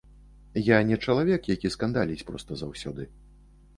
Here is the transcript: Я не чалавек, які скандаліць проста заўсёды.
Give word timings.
Я 0.67 0.77
не 0.91 0.97
чалавек, 1.07 1.41
які 1.55 1.71
скандаліць 1.75 2.27
проста 2.31 2.59
заўсёды. 2.63 3.03